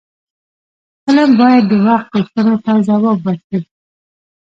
فلم 1.03 1.29
باید 1.39 1.63
د 1.71 1.73
وخت 1.87 2.07
غوښتنو 2.15 2.55
ته 2.63 2.71
ځواب 2.87 3.19
ورکړي 3.25 3.61